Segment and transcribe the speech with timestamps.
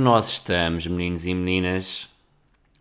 [0.00, 2.08] que nós estamos, meninos e meninas?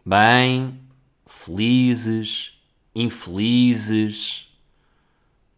[0.05, 0.79] Bem,
[1.27, 2.57] felizes,
[2.95, 4.47] infelizes?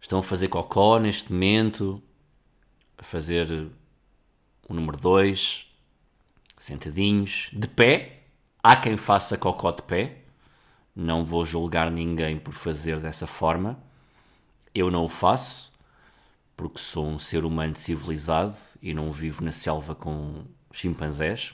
[0.01, 2.01] Estão a fazer cocó neste momento?
[2.97, 3.69] A fazer
[4.67, 5.67] o número 2,
[6.57, 8.23] sentadinhos, de pé?
[8.63, 10.23] Há quem faça cocó de pé.
[10.95, 13.77] Não vou julgar ninguém por fazer dessa forma.
[14.73, 15.71] Eu não o faço,
[16.57, 21.53] porque sou um ser humano civilizado e não vivo na selva com chimpanzés.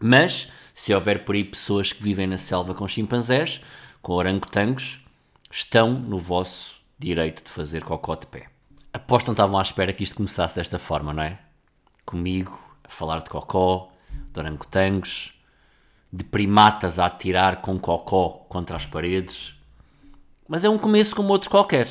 [0.00, 3.60] Mas, se houver por aí pessoas que vivem na selva com chimpanzés,
[4.02, 5.00] com orangotangos,
[5.50, 8.48] estão no vosso direito de fazer cocó de pé.
[8.92, 11.38] Aposto que não estavam à espera que isto começasse desta forma, não é?
[12.04, 13.92] Comigo, a falar de cocó,
[14.32, 15.32] de orangotangos,
[16.12, 19.54] de primatas a atirar com cocó contra as paredes.
[20.48, 21.88] Mas é um começo como outro qualquer.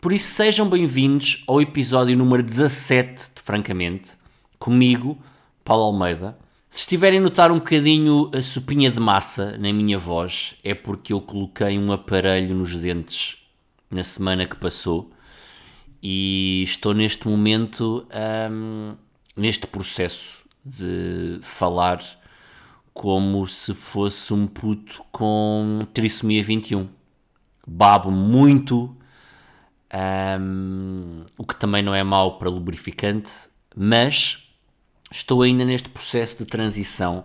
[0.00, 4.12] Por isso sejam bem-vindos ao episódio número 17 de Francamente,
[4.58, 5.18] comigo,
[5.68, 6.34] Paulo Almeida.
[6.70, 11.12] Se estiverem a notar um bocadinho a sopinha de massa na minha voz, é porque
[11.12, 13.36] eu coloquei um aparelho nos dentes
[13.90, 15.10] na semana que passou
[16.02, 18.06] e estou neste momento
[18.50, 18.94] hum,
[19.36, 22.00] neste processo de falar
[22.94, 26.88] como se fosse um puto com trissomia 21.
[27.66, 28.96] Babo muito,
[30.40, 33.30] um, o que também não é mau para lubrificante,
[33.76, 34.47] mas
[35.10, 37.24] estou ainda neste processo de transição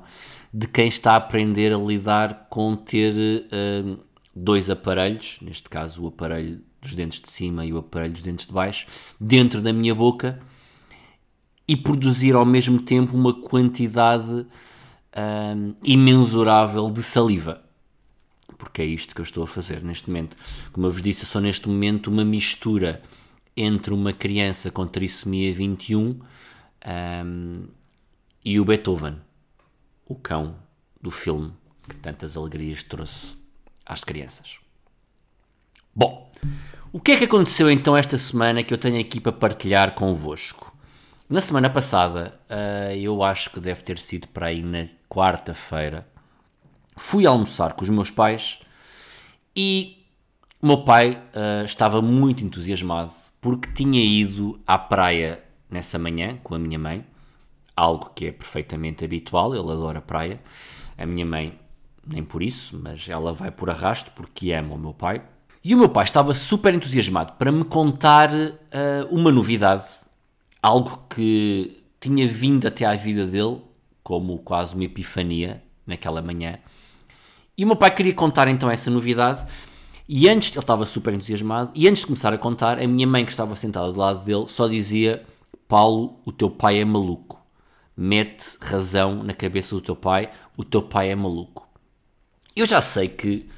[0.53, 3.13] de quem está a aprender a lidar com ter
[3.51, 3.97] um,
[4.35, 8.45] dois aparelhos, neste caso o aparelho dos dentes de cima e o aparelho dos dentes
[8.45, 8.85] de baixo,
[9.19, 10.39] dentro da minha boca
[11.67, 14.45] e produzir ao mesmo tempo uma quantidade
[15.15, 17.63] um, imensurável de saliva.
[18.57, 20.37] Porque é isto que eu estou a fazer neste momento.
[20.71, 23.01] Como eu vos disse, eu sou neste momento uma mistura
[23.55, 26.19] entre uma criança com trissomia 21
[26.85, 27.67] um,
[28.43, 29.17] e o Beethoven,
[30.05, 30.55] o cão
[31.01, 31.53] do filme
[31.87, 33.37] que tantas alegrias trouxe
[33.85, 34.57] às crianças.
[35.95, 36.31] Bom,
[36.91, 40.75] o que é que aconteceu então esta semana que eu tenho aqui para partilhar convosco?
[41.29, 46.07] Na semana passada, uh, eu acho que deve ter sido para aí na quarta-feira,
[46.95, 48.59] fui almoçar com os meus pais
[49.55, 50.05] e
[50.61, 55.43] o meu pai uh, estava muito entusiasmado porque tinha ido à praia
[55.73, 57.05] nessa manhã com a minha mãe,
[57.75, 60.39] algo que é perfeitamente habitual, ele adora praia.
[60.97, 61.59] A minha mãe,
[62.05, 65.21] nem por isso, mas ela vai por arrasto porque ama o meu pai.
[65.63, 68.53] E o meu pai estava super entusiasmado para me contar uh,
[69.09, 69.85] uma novidade,
[70.61, 73.61] algo que tinha vindo até à vida dele
[74.03, 76.59] como quase uma epifania naquela manhã.
[77.57, 79.45] E o meu pai queria contar então essa novidade.
[80.07, 83.23] E antes, ele estava super entusiasmado, e antes de começar a contar, a minha mãe
[83.23, 85.23] que estava sentada do lado dele só dizia:
[85.67, 87.41] Paulo, o teu pai é maluco.
[87.95, 91.67] Mete razão na cabeça do teu pai, o teu pai é maluco.
[92.55, 93.49] Eu já sei que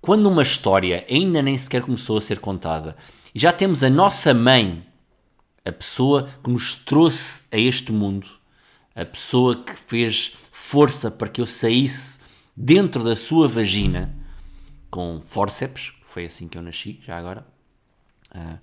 [0.00, 2.96] quando uma história ainda nem sequer começou a ser contada
[3.34, 4.84] e já temos a nossa mãe,
[5.64, 8.26] a pessoa que nos trouxe a este mundo,
[8.94, 12.18] a pessoa que fez força para que eu saísse
[12.56, 14.14] dentro da sua vagina
[14.90, 17.51] com forceps, foi assim que eu nasci, já agora.
[18.34, 18.58] Uh,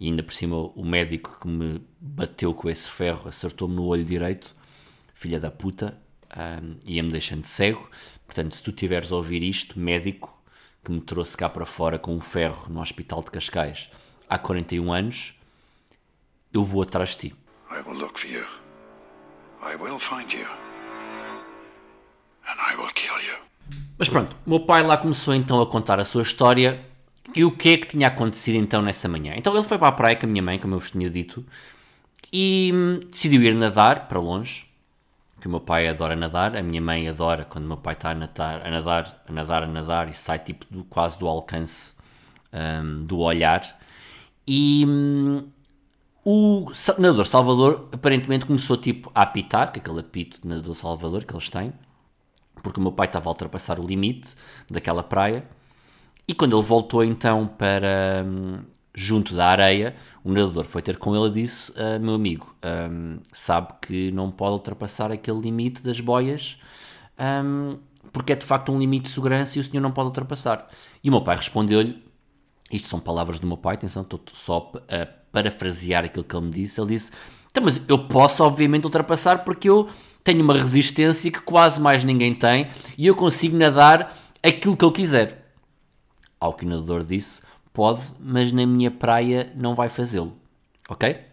[0.00, 4.04] e ainda por cima o médico que me bateu com esse ferro acertou-me no olho
[4.04, 4.54] direito,
[5.14, 5.96] filha da puta,
[6.36, 7.88] um, ia-me deixando cego.
[8.26, 10.36] Portanto, se tu tiveres a ouvir isto, médico
[10.84, 13.86] que me trouxe cá para fora com um ferro no Hospital de Cascais
[14.28, 15.38] há 41 anos,
[16.52, 17.36] eu vou atrás de ti.
[17.70, 18.44] I will look for you.
[19.62, 20.46] I will find you.
[22.44, 23.38] And I will kill you.
[23.96, 26.84] Mas pronto, o meu pai lá começou então a contar a sua história
[27.34, 29.34] e o que é que tinha acontecido então nessa manhã.
[29.36, 31.44] Então ele foi para a praia com a minha mãe, como eu vos tinha dito,
[32.32, 34.66] e hum, decidiu ir nadar para longe,
[35.40, 38.10] que o meu pai adora nadar, a minha mãe adora quando o meu pai está
[38.10, 41.94] a nadar, a nadar, a nadar, a nadar e sai tipo do, quase do alcance
[42.52, 43.80] um, do olhar.
[44.46, 45.44] E hum,
[46.24, 51.24] o nadador Salvador aparentemente começou tipo a apitar, que é aquele apito de nadador Salvador
[51.24, 51.72] que eles têm,
[52.62, 54.34] porque o meu pai estava a ultrapassar o limite
[54.70, 55.44] daquela praia.
[56.26, 58.60] E quando ele voltou então para hum,
[58.94, 62.54] junto da areia, o nadador foi ter com ele e disse: ah, Meu amigo,
[62.90, 66.56] um, sabe que não pode ultrapassar aquele limite das boias,
[67.44, 67.78] um,
[68.12, 70.68] porque é de facto um limite de segurança e o senhor não pode ultrapassar.
[71.02, 72.02] E o meu pai respondeu-lhe:
[72.70, 76.52] Isto são palavras do meu pai, atenção, estou só a parafrasear aquilo que ele me
[76.52, 77.10] disse, ele disse:
[77.52, 79.88] então, mas eu posso, obviamente, ultrapassar porque eu
[80.24, 84.90] tenho uma resistência que quase mais ninguém tem e eu consigo nadar aquilo que eu
[84.90, 85.41] quiser.
[86.42, 87.40] Ao que o nadador disse:
[87.72, 90.36] pode, mas na minha praia não vai fazê-lo.
[90.88, 91.24] Ok?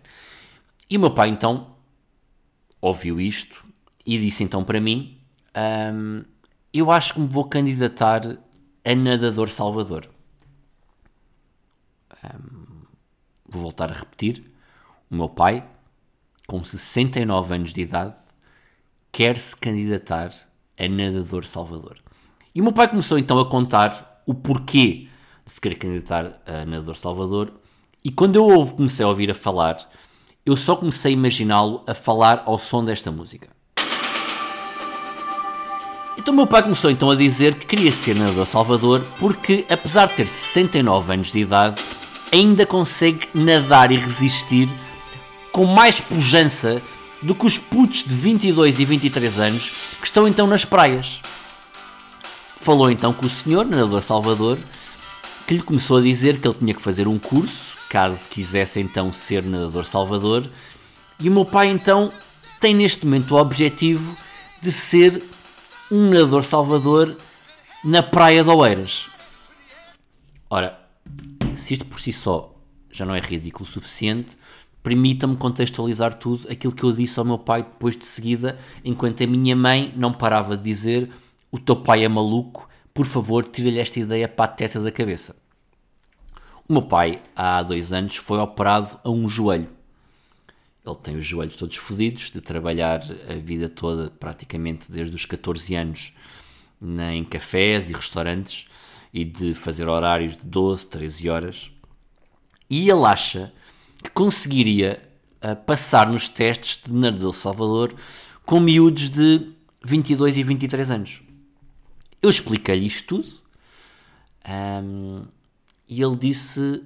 [0.87, 1.75] E o meu pai então
[2.79, 3.65] ouviu isto
[4.05, 5.19] e disse então para mim:
[5.95, 6.23] um,
[6.71, 8.21] Eu acho que me vou candidatar
[8.85, 10.07] a nadador Salvador.
[12.23, 12.83] Um,
[13.47, 14.45] vou voltar a repetir:
[15.09, 15.67] o meu pai,
[16.45, 18.15] com 69 anos de idade,
[19.11, 20.31] quer se candidatar
[20.77, 21.97] a nadador Salvador.
[22.53, 25.07] E o meu pai começou então a contar o porquê
[25.43, 27.51] de se querer candidatar a nadador Salvador.
[28.03, 29.89] E quando eu comecei a ouvir a falar,
[30.45, 33.49] eu só comecei a imaginá-lo a falar ao som desta música.
[36.15, 40.13] Então meu pai começou então a dizer que queria ser nadador Salvador porque, apesar de
[40.13, 41.81] ter 69 anos de idade,
[42.31, 44.69] ainda consegue nadar e resistir
[45.51, 46.79] com mais pujança
[47.23, 51.19] do que os putos de 22 e 23 anos que estão então nas praias.
[52.61, 54.59] Falou então com o senhor, nadador Salvador,
[55.47, 59.11] que lhe começou a dizer que ele tinha que fazer um curso, caso quisesse então
[59.13, 60.47] ser nadador Salvador,
[61.19, 62.11] e o meu pai então
[62.59, 64.15] tem neste momento o objetivo
[64.61, 65.23] de ser
[65.89, 67.17] um nadador Salvador
[67.83, 69.07] na praia de Oeiras.
[70.49, 70.77] Ora,
[71.55, 72.53] se isto por si só
[72.91, 74.37] já não é ridículo o suficiente,
[74.83, 79.27] permita-me contextualizar tudo aquilo que eu disse ao meu pai depois de seguida, enquanto a
[79.27, 81.09] minha mãe não parava de dizer:
[81.51, 85.35] O teu pai é maluco, por favor, tira-lhe esta ideia para a teta da cabeça.
[86.67, 89.69] O meu pai, há dois anos, foi operado a um joelho.
[90.85, 95.75] Ele tem os joelhos todos fodidos, de trabalhar a vida toda, praticamente desde os 14
[95.75, 96.13] anos,
[97.11, 98.67] em cafés e restaurantes,
[99.13, 101.71] e de fazer horários de 12, 13 horas.
[102.69, 103.51] E ele acha
[104.03, 105.01] que conseguiria
[105.43, 107.95] uh, passar nos testes de Nerd Salvador
[108.45, 109.51] com miúdos de
[109.83, 111.28] 22 e 23 anos.
[112.21, 113.29] Eu expliquei-lhe isto tudo
[114.83, 115.25] um,
[115.87, 116.83] e ele disse: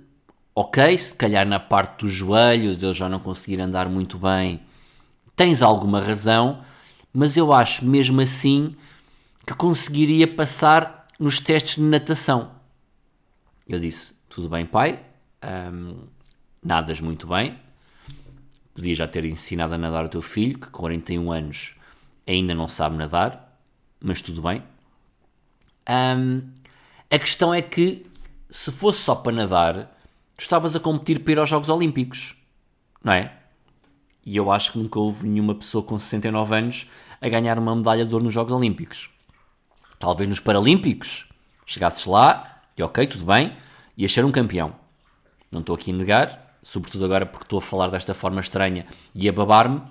[0.53, 4.61] Ok, se calhar na parte do joelho de eu já não conseguir andar muito bem,
[5.35, 6.63] tens alguma razão,
[7.11, 8.75] mas eu acho mesmo assim
[9.45, 12.51] que conseguiria passar nos testes de natação.
[13.67, 14.99] Eu disse: Tudo bem, pai,
[15.73, 16.07] um,
[16.63, 17.59] nadas muito bem.
[18.73, 21.75] Podia já ter ensinado a nadar o teu filho, que com 41 anos
[22.25, 23.59] ainda não sabe nadar,
[24.01, 24.63] mas tudo bem.
[25.89, 26.41] Um,
[27.09, 28.05] a questão é que,
[28.49, 29.75] se fosse só para nadar,
[30.35, 32.35] tu estavas a competir para ir aos Jogos Olímpicos,
[33.03, 33.31] não é?
[34.25, 36.89] E eu acho que nunca houve nenhuma pessoa com 69 anos
[37.21, 39.09] a ganhar uma medalha de ouro nos Jogos Olímpicos.
[39.99, 41.27] Talvez nos Paralímpicos
[41.65, 43.55] chegasses lá e ok, tudo bem,
[43.97, 44.75] ias ser um campeão.
[45.51, 49.29] Não estou aqui a negar, sobretudo agora porque estou a falar desta forma estranha e
[49.29, 49.81] a babar-me,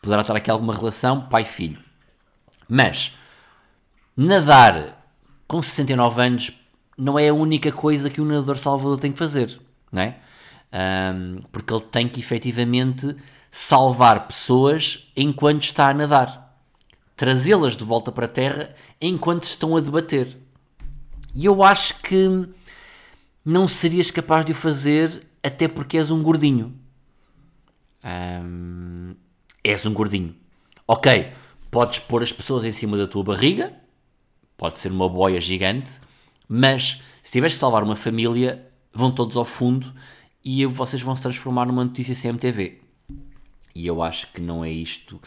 [0.00, 1.78] poderá estar aqui alguma relação pai-filho.
[2.68, 3.14] Mas
[4.16, 4.95] nadar
[5.46, 6.52] com 69 anos
[6.96, 9.58] não é a única coisa que o nadador salvador tem que fazer,
[9.92, 10.18] não é?
[10.72, 13.14] Um, porque ele tem que efetivamente
[13.50, 16.58] salvar pessoas enquanto está a nadar,
[17.14, 20.36] trazê-las de volta para a terra enquanto estão a debater.
[21.34, 22.48] E eu acho que
[23.44, 26.74] não serias capaz de o fazer até porque és um gordinho.
[28.04, 29.14] Um,
[29.62, 30.34] és um gordinho.
[30.86, 31.32] Ok,
[31.70, 33.72] podes pôr as pessoas em cima da tua barriga,
[34.56, 35.90] pode ser uma boia gigante,
[36.48, 39.92] mas se tiveres que salvar uma família, vão todos ao fundo
[40.44, 42.80] e vocês vão se transformar numa notícia CMTV.
[43.74, 45.20] E eu acho que não é isto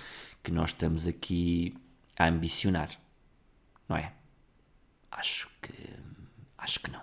[0.44, 1.76] que nós estamos aqui
[2.18, 2.90] a ambicionar,
[3.88, 4.14] não é?
[5.12, 5.74] Acho que.
[6.58, 7.02] Acho que não.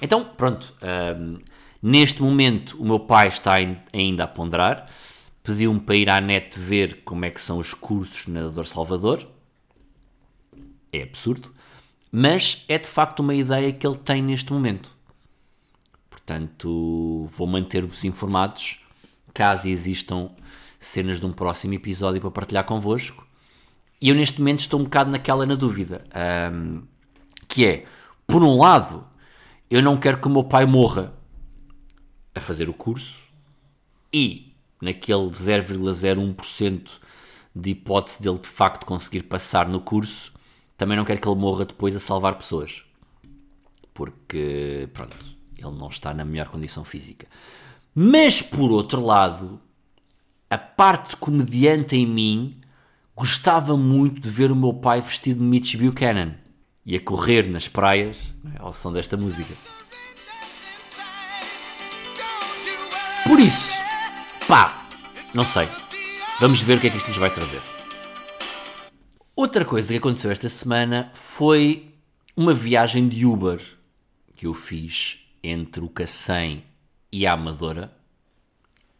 [0.00, 0.74] Então, pronto.
[0.82, 1.38] Um,
[1.86, 3.56] Neste momento, o meu pai está
[3.92, 4.88] ainda a ponderar.
[5.42, 9.28] Pediu-me para ir à net ver como é que são os cursos na Dor Salvador.
[10.94, 11.52] É absurdo.
[12.12, 14.94] Mas é de facto uma ideia que ele tem neste momento.
[16.08, 18.78] Portanto, vou manter-vos informados
[19.34, 20.30] caso existam
[20.78, 23.26] cenas de um próximo episódio para partilhar convosco.
[24.00, 26.04] E eu neste momento estou um bocado naquela na dúvida.
[26.52, 26.82] Um,
[27.48, 27.86] que é,
[28.26, 29.04] por um lado,
[29.68, 31.12] eu não quero que o meu pai morra
[32.34, 33.28] a fazer o curso
[34.12, 37.00] e naquele 0,01%
[37.54, 40.32] de hipótese dele de facto conseguir passar no curso,
[40.76, 42.82] também não quero que ele morra depois a salvar pessoas.
[43.92, 45.16] Porque, pronto,
[45.56, 47.26] ele não está na melhor condição física.
[47.94, 49.60] Mas, por outro lado,
[50.50, 52.60] a parte comediante em mim
[53.14, 56.34] gostava muito de ver o meu pai vestido de Mitch Buchanan
[56.84, 59.54] e a correr nas praias é, ao som desta música.
[63.26, 63.72] Por isso,
[64.46, 64.86] pá,
[65.32, 65.68] não sei.
[66.40, 67.73] Vamos ver o que é que isto nos vai trazer.
[69.36, 71.92] Outra coisa que aconteceu esta semana foi
[72.36, 73.60] uma viagem de Uber
[74.36, 76.62] que eu fiz entre o Cacém
[77.10, 77.92] e a Amadora.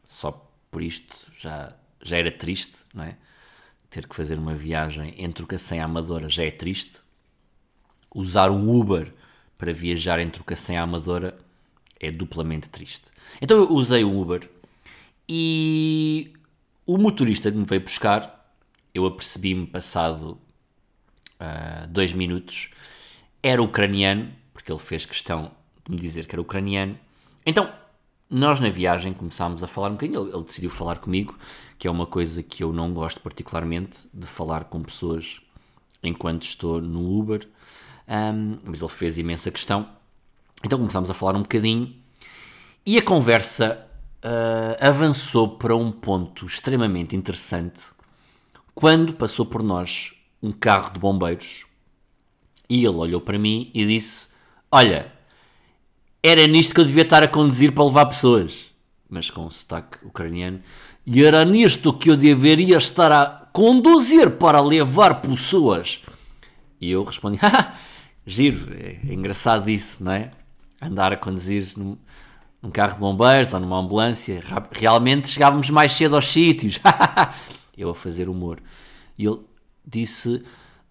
[0.05, 1.73] Só por isto já,
[2.03, 3.17] já era triste, não é?
[3.89, 6.99] Ter que fazer uma viagem entre o Cacém à Amadora já é triste.
[8.13, 9.15] Usar um Uber
[9.57, 11.39] para viajar entre o Cacém à Amadora
[12.01, 13.05] é duplamente triste.
[13.41, 14.51] Então eu usei um Uber
[15.29, 16.33] e
[16.85, 18.44] o motorista que me veio buscar,
[18.95, 20.39] eu apercebi-me passado
[21.41, 22.71] uh, dois minutos,
[23.43, 25.51] era ucraniano, porque ele fez questão
[25.85, 26.99] de me dizer que era ucraniano.
[27.45, 27.71] Então,
[28.31, 31.37] nós na viagem começámos a falar um bocadinho, ele, ele, decidiu falar comigo,
[31.79, 35.41] que é uma coisa que eu não gosto particularmente, de falar com pessoas
[36.03, 37.47] enquanto estou no Uber,
[38.09, 39.89] um, mas ele fez imensa questão.
[40.65, 41.95] Então começámos a falar um bocadinho
[42.87, 43.87] e a conversa
[44.25, 47.95] uh, avançou para um ponto extremamente interessante
[48.75, 50.13] quando passou por nós
[50.43, 51.65] um carro de bombeiros
[52.69, 54.29] e ele olhou para mim e disse:
[54.71, 55.13] Olha,
[56.23, 58.67] era nisto que eu devia estar a conduzir para levar pessoas.
[59.09, 60.61] Mas com um sotaque ucraniano.
[61.07, 66.01] E era nisto que eu deveria estar a conduzir para levar pessoas.
[66.81, 67.75] E eu respondi: ah,
[68.27, 70.31] giro, é, é engraçado isso, não é?
[70.81, 71.97] Andar a conduzir num,
[72.63, 74.43] num carro de bombeiros ou numa ambulância.
[74.73, 76.81] Realmente chegávamos mais cedo aos sítios.
[77.77, 78.63] eu a fazer humor.
[79.19, 79.41] E ele
[79.87, 80.43] disse: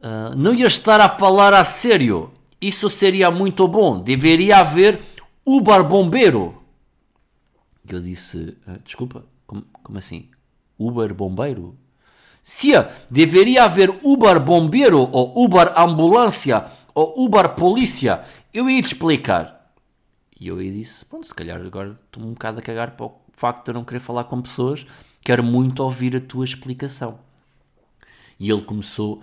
[0.01, 2.31] uh, Não ia estar a falar a sério.
[2.61, 4.01] Isso seria muito bom.
[4.01, 5.01] Deveria haver
[5.45, 6.61] Uber Bombeiro.
[7.89, 10.29] E eu disse: uh, Desculpa, como, como assim?
[10.77, 11.77] Uber Bombeiro?
[12.41, 12.73] Sim,
[13.09, 18.23] deveria haver Uber Bombeiro ou Uber Ambulância ou Uber Polícia.
[18.53, 19.71] Eu ia explicar.
[20.39, 23.65] E eu disse: Bom, se calhar agora estou um bocado a cagar para o facto
[23.65, 24.85] de eu não querer falar com pessoas.
[25.23, 27.19] Quero muito ouvir a tua explicação.
[28.39, 29.21] E ele começou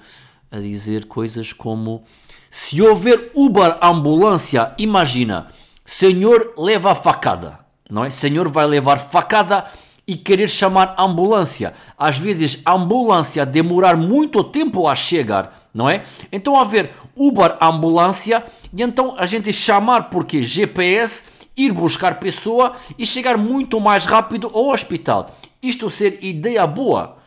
[0.51, 2.05] a dizer coisas como:
[2.51, 5.49] Se houver Uber ambulância, imagina,
[5.85, 8.11] senhor leva facada, não é?
[8.11, 9.67] Senhor vai levar facada
[10.07, 11.75] e querer chamar ambulância.
[11.99, 16.05] Às vezes ambulância demorar muito tempo a chegar, não é?
[16.33, 21.25] Então haver Uber ambulância e então a gente chamar porque GPS
[21.57, 25.37] ir buscar pessoa e chegar muito mais rápido ao hospital.
[25.63, 27.19] Isto ser ideia boa.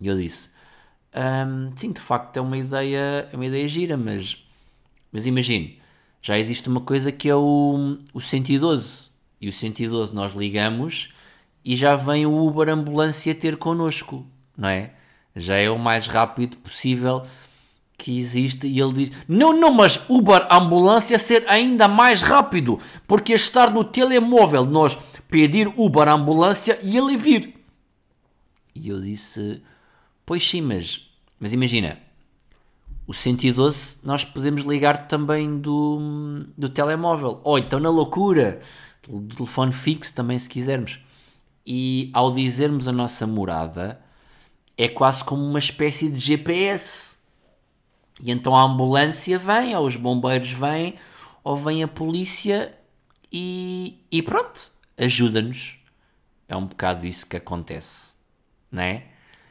[0.00, 0.50] E eu disse:
[1.14, 4.36] um, sim, de facto é uma ideia, é uma ideia gira, mas,
[5.10, 5.80] mas imagine,
[6.22, 9.10] já existe uma coisa que é o, o 112.
[9.40, 11.12] E o 112 nós ligamos
[11.64, 14.92] e já vem o Uber Ambulância ter connosco, não é?
[15.34, 17.22] Já é o mais rápido possível
[17.96, 18.66] que existe.
[18.66, 23.84] E ele diz: Não, não, mas Uber Ambulância ser ainda mais rápido, porque estar no
[23.84, 24.98] telemóvel, nós
[25.30, 27.54] pedir Uber Ambulância e ele vir.
[28.74, 29.62] E eu disse:
[30.26, 31.08] Pois sim, mas,
[31.38, 31.98] mas imagina,
[33.06, 37.40] o 112 nós podemos ligar também do, do telemóvel.
[37.44, 38.60] Ou então na loucura,
[39.08, 41.00] do telefone fixo também se quisermos.
[41.66, 44.00] E ao dizermos a nossa morada,
[44.76, 47.16] é quase como uma espécie de GPS.
[48.22, 50.94] E então a ambulância vem, ou os bombeiros vêm,
[51.42, 52.74] ou vem a polícia
[53.32, 54.69] e, e pronto,
[55.00, 55.78] ajuda-nos.
[56.48, 58.14] É um bocado isso que acontece,
[58.70, 59.04] não é?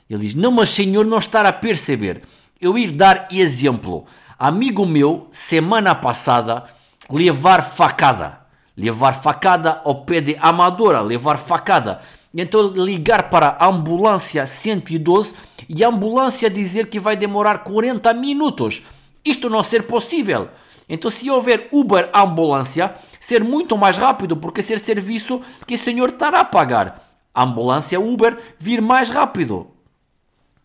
[0.09, 2.21] Ele diz: Não, mas senhor, não estar a perceber.
[2.59, 4.05] Eu ir dar exemplo.
[4.37, 6.65] Amigo meu, semana passada,
[7.09, 8.39] levar facada.
[8.75, 12.01] Levar facada ao pé de Amadora, levar facada.
[12.33, 15.35] Então ligar para a ambulância 112
[15.67, 18.81] e a ambulância dizer que vai demorar 40 minutos.
[19.25, 20.49] Isto não ser possível.
[20.89, 26.09] Então se houver Uber ambulância, ser muito mais rápido, porque ser serviço que o senhor
[26.09, 27.07] estará a pagar.
[27.33, 29.69] Ambulância Uber vir mais rápido.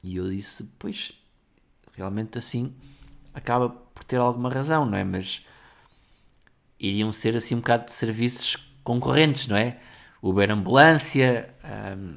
[0.03, 1.13] E eu disse, pois,
[1.93, 2.75] realmente assim
[3.35, 5.05] acaba por ter alguma razão, não é?
[5.05, 5.45] Mas
[6.81, 9.79] iriam ser assim um bocado de serviços concorrentes, não é?
[10.23, 11.55] Uber Ambulância,
[11.99, 12.17] um,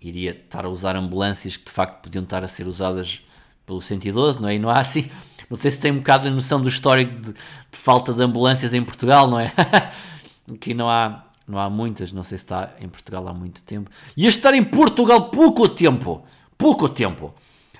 [0.00, 3.22] iria estar a usar ambulâncias que de facto podiam estar a ser usadas
[3.64, 4.56] pelo 112, não é?
[4.56, 5.10] E não há assim,
[5.52, 7.36] não sei se tem um bocado a noção do histórico de, de
[7.72, 9.52] falta de ambulâncias em Portugal, não é?
[10.50, 13.90] Aqui não há, não há muitas, não sei se está em Portugal há muito tempo.
[14.16, 16.24] E estar em Portugal pouco tempo
[16.62, 17.34] pouco tempo.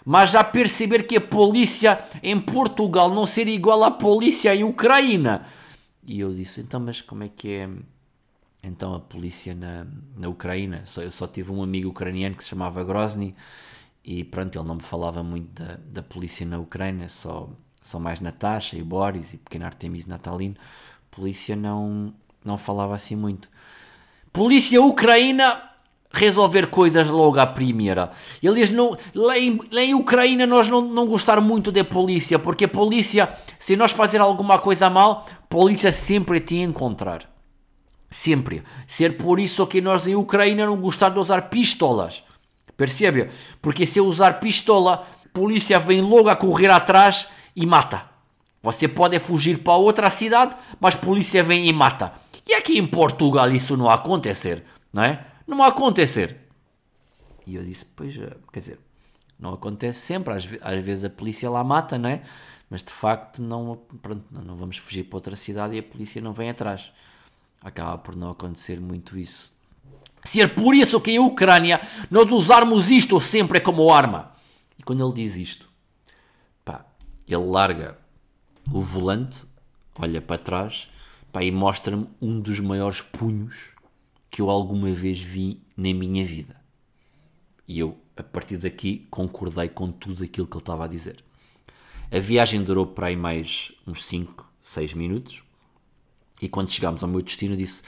[0.05, 5.43] Mas já perceber que a polícia em Portugal não seria igual à polícia em Ucrânia.
[6.05, 7.71] E eu disse, então, mas como é que é
[8.63, 9.87] então a polícia na,
[10.19, 10.83] na Ucrânia?
[10.85, 13.35] Só, eu só tive um amigo ucraniano que se chamava Grozny
[14.05, 17.49] e pronto, ele não me falava muito da, da polícia na Ucrânia, só,
[17.81, 20.57] só mais Natasha e Boris e pequeno Artemis Natalino.
[21.11, 22.13] Polícia não,
[22.45, 23.49] não falava assim muito.
[24.33, 25.63] Polícia Ucrânia
[26.13, 28.11] resolver coisas logo à primeira.
[28.43, 32.65] Eles não, lá, em, lá em Ucrânia nós não, não gostar muito da polícia, porque
[32.65, 37.31] a polícia, se nós fazer alguma coisa mal, a polícia sempre te encontrar.
[38.11, 38.63] Sempre.
[38.87, 42.23] Ser por isso que nós em Ucrânia não gostamos de usar pistolas.
[42.83, 43.31] Percebe?
[43.61, 48.11] Porque se eu usar pistola, polícia vem logo a correr atrás e mata.
[48.61, 52.13] Você pode fugir para outra cidade, mas polícia vem e mata.
[52.45, 55.25] E aqui em Portugal isso não acontecer, não é?
[55.47, 56.39] Não acontecer.
[57.47, 58.81] E eu disse, pois, eh, quer dizer,
[59.39, 62.23] não acontece sempre, às, às vezes a polícia lá mata, não é?
[62.69, 66.33] Mas de facto não, pronto, não vamos fugir para outra cidade e a polícia não
[66.33, 66.93] vem atrás.
[67.61, 69.53] Acaba por não acontecer muito isso.
[70.25, 74.33] Ser por isso que em Ucrânia nós usarmos isto sempre como arma.
[74.79, 75.69] E quando ele diz isto,
[76.65, 76.87] pá,
[77.27, 77.99] ele larga
[78.71, 79.45] o volante,
[79.97, 80.89] olha para trás
[81.33, 83.71] pá, e mostra-me um dos maiores punhos
[84.31, 86.61] que eu alguma vez vi na minha vida.
[87.67, 91.25] E eu, a partir daqui, concordei com tudo aquilo que ele estava a dizer.
[92.11, 95.43] A viagem durou para aí mais uns 5, 6 minutos.
[96.41, 97.83] E quando chegámos ao meu destino, disse: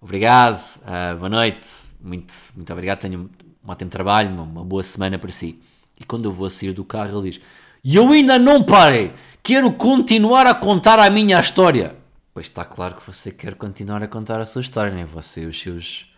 [0.00, 1.68] Obrigado, uh, boa noite,
[2.00, 5.60] muito, muito obrigado, tenho um ótimo trabalho, uma, uma boa semana para si.
[6.00, 7.40] E quando eu vou sair do carro, ele diz:
[7.84, 11.94] E eu ainda não parei, quero continuar a contar a minha história.
[12.32, 15.04] Pois está claro que você quer continuar a contar a sua história, né?
[15.04, 16.10] Você os seus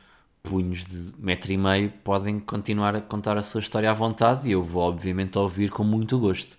[0.45, 4.53] punhos de metro e meio podem continuar a contar a sua história à vontade e
[4.53, 6.57] eu vou, obviamente, ouvir com muito gosto.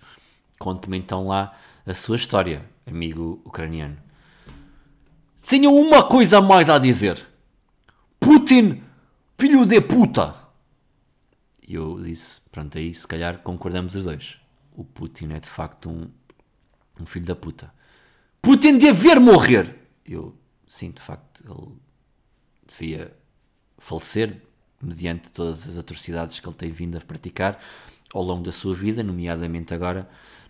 [0.58, 1.54] Conte-me então lá
[1.86, 4.03] a sua história, amigo ucraniano.
[5.46, 7.26] Tenho uma coisa mais a dizer.
[8.18, 8.82] Putin,
[9.38, 10.34] filho de puta.
[11.66, 14.38] E eu disse, pronto, aí se calhar concordamos os dois.
[14.72, 16.10] O Putin é de facto um,
[16.98, 17.72] um filho da puta.
[18.40, 19.76] Putin ver morrer.
[20.04, 20.34] Eu,
[20.66, 21.76] sim, de facto, ele
[22.66, 23.16] devia
[23.78, 24.42] falecer
[24.80, 27.58] mediante todas as atrocidades que ele tem vindo a praticar
[28.14, 30.08] ao longo da sua vida, nomeadamente agora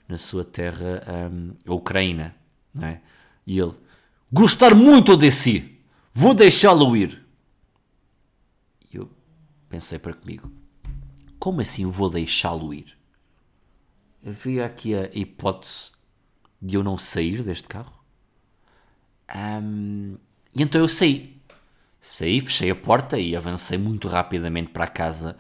[0.09, 1.03] na sua terra,
[1.33, 2.35] um, a Ucrânia.
[2.73, 3.01] Não é?
[3.47, 3.75] E ele,
[4.35, 5.79] gostar muito de si,
[6.13, 7.25] vou deixá-lo ir.
[8.93, 9.09] E eu
[9.69, 10.51] pensei para comigo,
[11.39, 12.99] como assim vou deixá-lo ir?
[14.27, 15.93] Havia aqui a hipótese
[16.61, 17.95] de eu não sair deste carro.
[19.33, 20.17] Um,
[20.53, 21.41] e então eu saí.
[22.01, 25.37] Saí, fechei a porta e avancei muito rapidamente para a casa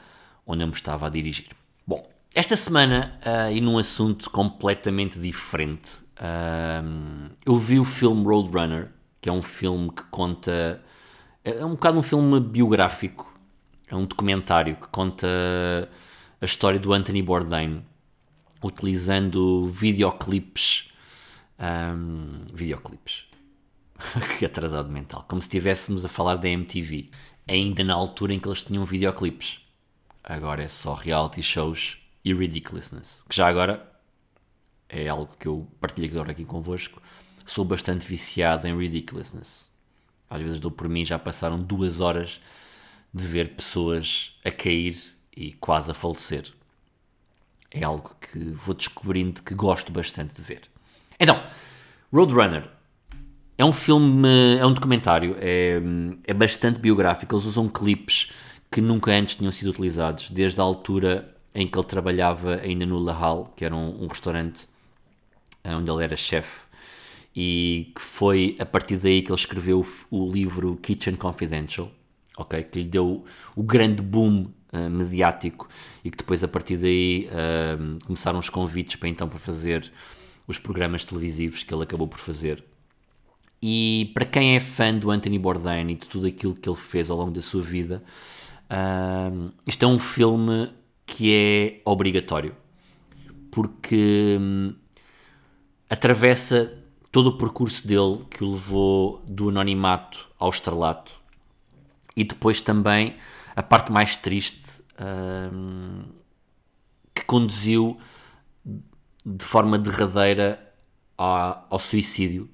[0.46, 1.48] onde eu me estava a dirigir.
[1.84, 8.90] Bom, esta semana, uh, e num assunto completamente diferente, uh, eu vi o filme Roadrunner,
[9.20, 10.82] que é um filme que conta.
[11.44, 13.32] É um bocado um filme biográfico,
[13.88, 15.26] é um documentário que conta
[16.40, 17.84] a história do Anthony Bourdain,
[18.62, 20.90] utilizando videoclipes
[21.58, 23.24] um, videoclipes.
[24.38, 25.24] que atrasado mental.
[25.28, 27.10] Como se estivéssemos a falar da MTV.
[27.46, 29.60] Ainda na altura em que eles tinham videoclipes.
[30.22, 33.24] Agora é só reality shows e ridiculousness.
[33.28, 33.93] Que já agora
[34.88, 37.00] é algo que eu partilho agora aqui convosco.
[37.46, 39.68] Sou bastante viciado em ridiculousness.
[40.28, 42.40] Às vezes dou por mim, já passaram duas horas
[43.12, 45.00] de ver pessoas a cair
[45.36, 46.52] e quase a falecer.
[47.70, 50.62] É algo que vou descobrindo que gosto bastante de ver.
[51.18, 51.40] Então,
[52.12, 52.68] Roadrunner
[53.56, 55.80] é um filme, é um documentário, é,
[56.24, 57.34] é bastante biográfico.
[57.34, 58.30] Eles usam clipes
[58.70, 62.98] que nunca antes tinham sido utilizados, desde a altura em que ele trabalhava ainda no
[62.98, 64.66] Lahal, que era um, um restaurante
[65.64, 66.62] onde ele era chefe,
[67.34, 71.90] e que foi a partir daí que ele escreveu o, livro Kitchen Confidential,
[72.36, 72.62] ok?
[72.62, 73.24] Que lhe deu
[73.56, 75.68] o grande boom uh, mediático
[76.04, 79.90] e que depois a partir daí uh, começaram os convites para então para fazer
[80.46, 82.62] os programas televisivos que ele acabou por fazer.
[83.60, 87.10] E para quem é fã do Anthony Bourdain e de tudo aquilo que ele fez
[87.10, 88.04] ao longo da sua vida,
[88.70, 90.70] uh, este é um filme
[91.06, 92.54] que é obrigatório,
[93.50, 94.74] porque um,
[95.94, 96.72] atravessa
[97.12, 101.12] todo o percurso dele que o levou do anonimato ao estrelato
[102.16, 103.14] e depois também
[103.54, 104.64] a parte mais triste
[104.98, 106.02] uh,
[107.14, 107.96] que conduziu
[109.24, 110.74] de forma derradeira
[111.16, 112.50] ao, ao suicídio.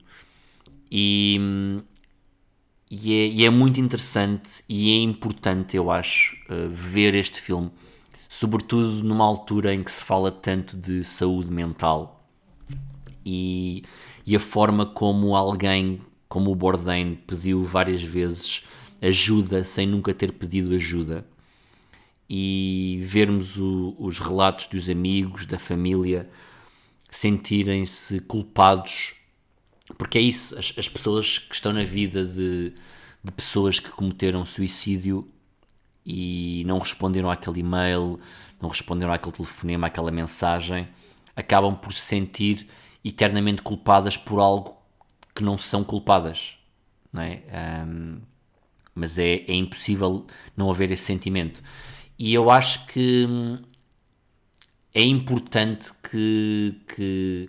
[0.91, 1.41] E,
[2.91, 7.71] e, é, e, é, muito interessante e é importante, eu acho, uh, ver este filme,
[8.29, 12.20] sobretudo numa altura em que se fala tanto de saúde mental
[13.25, 13.83] e,
[14.27, 18.63] e a forma como alguém como o Bourdain pediu várias vezes
[19.03, 21.27] ajuda sem nunca ter pedido ajuda.
[22.29, 26.31] E vermos o, os relatos dos amigos, da família
[27.11, 29.15] sentirem-se culpados,
[29.99, 32.73] porque é isso, as, as, pessoas que estão na vida de,
[33.25, 35.29] de pessoas que cometeram suicídio
[36.07, 38.21] e não responderam àquele e-mail,
[38.63, 40.87] não responderam àquele telefonema, àquela mensagem,
[41.35, 42.69] acabam por se sentir
[43.05, 44.77] eternamente culpadas por algo
[45.35, 46.57] que não são culpadas.
[47.13, 47.43] Não é?
[47.87, 48.21] Um,
[48.95, 51.63] mas é, é impossível não haver esse sentimento.
[52.19, 53.59] E eu acho que hum,
[54.95, 57.49] é importante que, que,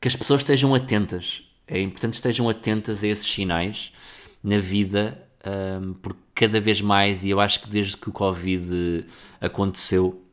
[0.00, 1.42] que as pessoas estejam atentas.
[1.66, 3.92] É importante que estejam atentas a esses sinais
[4.42, 5.22] na vida,
[5.80, 9.06] um, porque cada vez mais, e eu acho que desde que o Covid
[9.40, 10.23] aconteceu,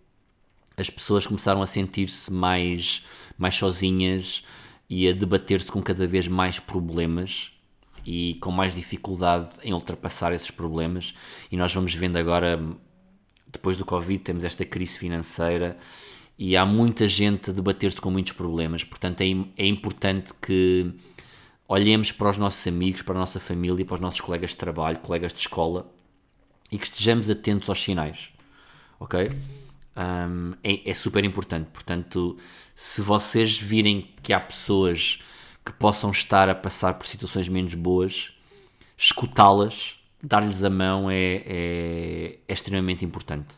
[0.82, 3.04] as pessoas começaram a sentir-se mais,
[3.38, 4.44] mais sozinhas
[4.90, 7.52] e a debater-se com cada vez mais problemas
[8.06, 11.14] e com mais dificuldade em ultrapassar esses problemas.
[11.52, 12.60] E nós vamos vendo agora,
[13.48, 15.78] depois do Covid, temos esta crise financeira
[16.38, 18.84] e há muita gente a debater-se com muitos problemas.
[18.84, 20.92] Portanto, é, é importante que
[21.68, 24.98] olhemos para os nossos amigos, para a nossa família, para os nossos colegas de trabalho,
[25.00, 25.90] colegas de escola
[26.72, 28.30] e que estejamos atentos aos sinais,
[29.00, 29.30] ok?
[29.96, 31.70] Um, é, é, super importante.
[31.72, 32.38] Portanto,
[32.74, 35.20] se vocês virem que há pessoas
[35.66, 38.32] que possam estar a passar por situações menos boas,
[38.98, 43.56] escutá-las, dar-lhes a mão é, é, é, extremamente importante,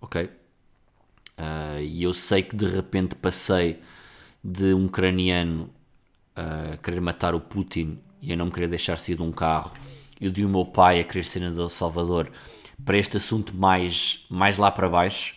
[0.00, 0.24] ok?
[0.24, 3.80] Uh, e eu sei que de repente passei
[4.44, 5.70] de um ucraniano
[6.36, 9.72] a querer matar o Putin e a não me querer deixar sair de um carro,
[10.20, 12.30] e de o meu pai a querer ser de Salvador,
[12.84, 15.36] para este assunto mais, mais lá para baixo,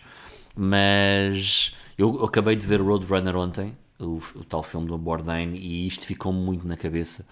[0.54, 6.04] mas eu acabei de ver Roadrunner ontem, o, o tal filme do Bourdain, e isto
[6.04, 7.26] ficou-me muito na cabeça.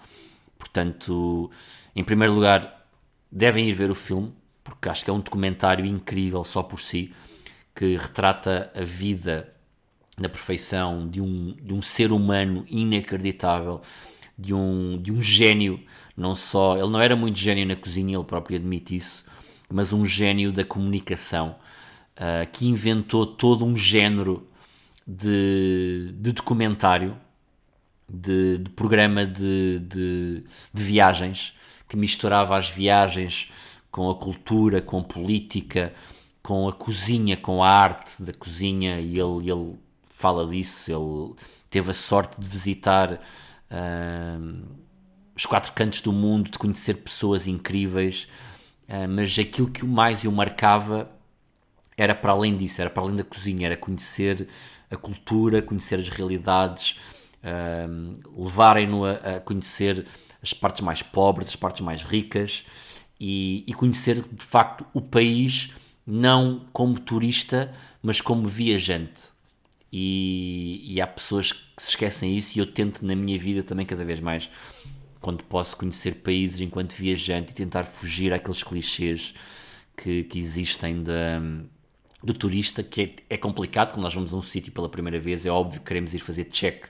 [0.57, 1.49] Portanto,
[1.95, 2.87] em primeiro lugar,
[3.31, 7.13] devem ir ver o filme, porque acho que é um documentário incrível só por si,
[7.75, 9.53] que retrata a vida
[10.17, 13.81] na perfeição de um, de um ser humano inacreditável,
[14.37, 15.79] de um, de um gênio,
[16.15, 19.25] não só, ele não era muito gênio na cozinha, ele próprio admite isso,
[19.69, 21.55] mas um gênio da comunicação,
[22.17, 24.47] uh, que inventou todo um género
[25.05, 27.17] de, de documentário,
[28.07, 31.53] de, de programa de, de, de viagens,
[31.87, 33.49] que misturava as viagens
[33.91, 35.93] com a cultura, com a política,
[36.41, 39.75] com a cozinha, com a arte da cozinha, e ele, ele
[40.09, 40.91] fala disso.
[40.91, 41.35] Ele
[41.69, 44.63] teve a sorte de visitar uh,
[45.35, 48.27] os quatro cantos do mundo, de conhecer pessoas incríveis,
[48.89, 51.09] uh, mas aquilo que o mais o marcava
[51.97, 54.47] era para além disso, era para além da cozinha, era conhecer
[54.89, 56.97] a cultura, conhecer as realidades,
[57.43, 60.05] uh, levarem-no a, a, conhecer
[60.41, 62.65] as partes mais pobres, as partes mais ricas
[63.19, 65.71] e, e, conhecer de facto o país
[66.05, 69.23] não como turista, mas como viajante.
[69.91, 73.85] E, e há pessoas que se esquecem isso e eu tento na minha vida também
[73.85, 74.49] cada vez mais
[75.25, 79.33] quando posso conhecer países enquanto viajante e tentar fugir àqueles clichês
[79.97, 81.41] que, que existem da,
[82.21, 85.43] do turista, que é, é complicado quando nós vamos a um sítio pela primeira vez,
[85.43, 86.85] é óbvio que queremos ir fazer check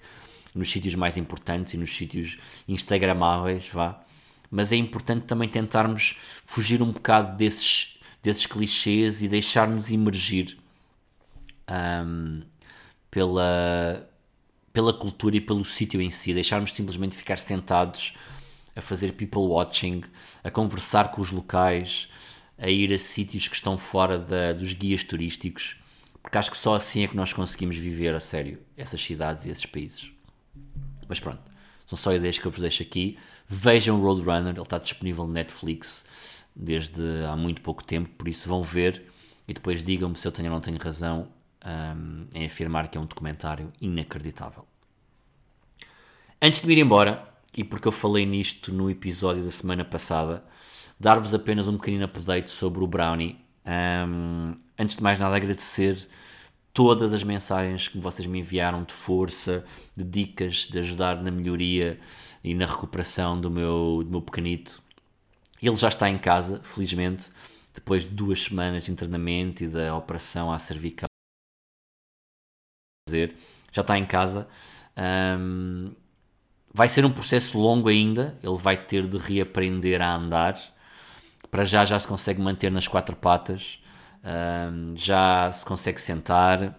[0.53, 4.03] nos sítios mais importantes e nos sítios instagramáveis, vá.
[4.51, 10.57] Mas é importante também tentarmos fugir um bocado desses, desses clichês e deixarmos emergir
[12.05, 12.41] um,
[13.09, 14.05] pela,
[14.75, 18.13] pela cultura e pelo sítio em si, deixarmos simplesmente ficar sentados
[18.75, 20.03] a fazer people watching,
[20.43, 22.09] a conversar com os locais,
[22.57, 25.77] a ir a sítios que estão fora da, dos guias turísticos,
[26.21, 29.49] porque acho que só assim é que nós conseguimos viver a sério essas cidades e
[29.49, 30.11] esses países.
[31.07, 31.39] Mas pronto,
[31.85, 33.17] são só ideias que eu vos deixo aqui.
[33.47, 36.05] Vejam Roadrunner, ele está disponível no Netflix
[36.53, 39.05] desde há muito pouco tempo, por isso vão ver
[39.47, 41.29] e depois digam-me se eu tenho ou não tenho razão
[41.65, 44.65] um, em afirmar que é um documentário inacreditável.
[46.41, 50.43] Antes de me ir embora, e porque eu falei nisto no episódio da semana passada,
[50.99, 53.37] dar-vos apenas um pequenino update sobre o Brownie.
[53.65, 56.07] Um, antes de mais nada, agradecer
[56.73, 59.63] todas as mensagens que vocês me enviaram de força,
[59.95, 61.99] de dicas, de ajudar na melhoria
[62.43, 64.83] e na recuperação do meu, do meu pequenito.
[65.61, 67.29] Ele já está em casa, felizmente,
[67.73, 71.14] depois de duas semanas de internamento e da operação à cervical.
[73.71, 74.47] Já está em casa.
[74.97, 75.91] Um,
[76.73, 80.55] vai ser um processo longo ainda, ele vai ter de reaprender a andar
[81.55, 83.79] para já já se consegue manter nas quatro patas,
[84.73, 86.77] um, já se consegue sentar,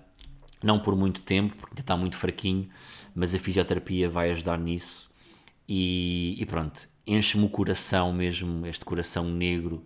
[0.62, 2.68] não por muito tempo, porque ainda está muito fraquinho,
[3.14, 5.09] mas a fisioterapia vai ajudar nisso.
[5.66, 9.83] E, e pronto, enche-me o coração mesmo, este coração negro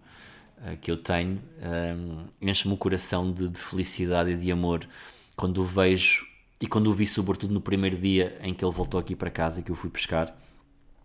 [0.58, 1.40] uh, que eu tenho,
[1.96, 4.84] um, enche-me o coração de, de felicidade e de amor
[5.36, 6.26] quando vejo
[6.60, 9.62] e quando o vi, sobretudo no primeiro dia em que ele voltou aqui para casa,
[9.62, 10.36] que eu fui pescar,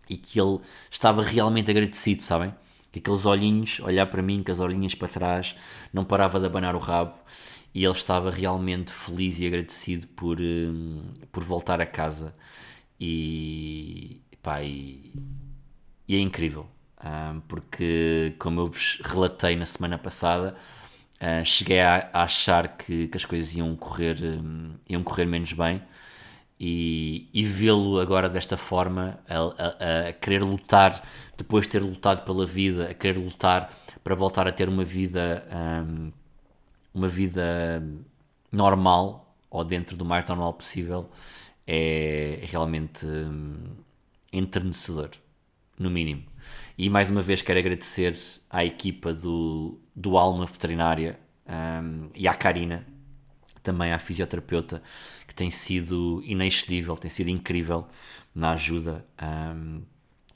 [0.10, 0.60] e que ele
[0.91, 2.54] estava realmente agradecido, sabem?
[2.96, 5.56] que aqueles olhinhos, olhar para mim com as olhinhas para trás,
[5.91, 7.18] não parava de abanar o rabo
[7.74, 12.34] e ele estava realmente feliz e agradecido por, um, por voltar a casa
[12.98, 15.13] e, pá, e,
[16.08, 16.68] e, é incrível,
[17.06, 20.56] Um, porque, como eu vos relatei na semana passada,
[21.21, 25.54] uh, cheguei a, a achar que, que, as coisas iam correr, um, iam correr menos
[25.54, 25.82] bem.
[26.60, 31.04] E, e vê-lo agora desta forma, a, a, a, querer lutar,
[31.38, 33.69] depois de ter lutado pela vida, a querer lutar
[34.04, 35.45] para voltar a ter uma vida,
[35.86, 36.12] um,
[36.93, 37.84] uma vida
[38.51, 41.10] normal ou dentro do mais normal possível,
[41.67, 43.75] é realmente hum,
[44.32, 45.12] enternecedor,
[45.78, 46.24] no mínimo.
[46.78, 48.18] E mais uma vez quero agradecer
[48.50, 52.86] à equipa do, do Alma Veterinária um, e à Karina,
[53.64, 54.82] também à fisioterapeuta,
[55.28, 57.88] que tem sido inexcedível, tem sido incrível
[58.34, 59.06] na ajuda.
[59.22, 59.82] Um,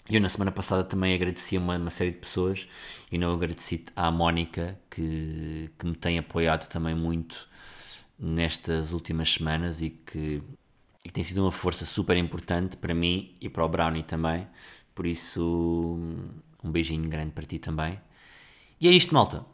[0.09, 2.67] eu na semana passada também agradeci a uma, uma, série de pessoas
[3.11, 7.47] e não agradeci à Mónica, que, que me tem apoiado também muito
[8.17, 10.41] nestas últimas semanas e que,
[11.05, 14.47] e que tem sido uma força super importante para mim e para o Brownie também.
[14.99, 15.97] Por isso,
[16.61, 17.97] um beijinho grande para ti também.
[18.81, 19.45] E é isto, malta.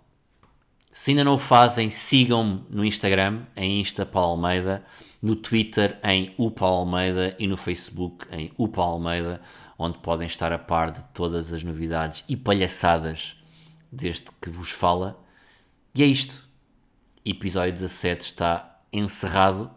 [0.91, 4.83] Se ainda não o fazem, sigam-me no Instagram, em Insta Paulo Almeida,
[5.21, 9.39] no Twitter em Upa Almeida e no Facebook em Upa Almeida,
[9.77, 13.37] onde podem estar a par de todas as novidades e palhaçadas
[13.91, 15.15] deste que vos fala.
[15.93, 16.49] E é isto.
[17.23, 19.69] Episódio 17 está encerrado.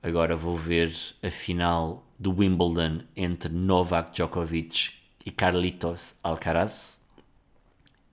[0.00, 0.94] Agora vou ver
[1.24, 4.92] a final do Wimbledon entre Novak Djokovic
[5.24, 7.00] e Carlitos Alcaraz.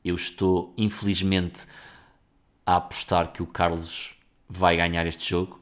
[0.03, 1.65] Eu estou, infelizmente,
[2.65, 4.15] a apostar que o Carlos
[4.49, 5.61] vai ganhar este jogo,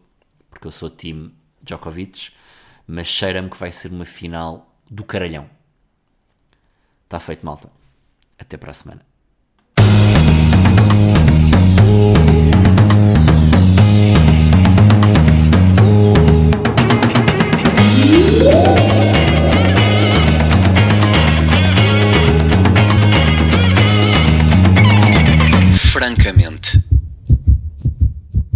[0.50, 2.32] porque eu sou time Djokovic,
[2.88, 5.50] mas cheira-me que vai ser uma final do caralhão.
[7.04, 7.70] Está feito, malta.
[8.40, 9.11] Até para a semana.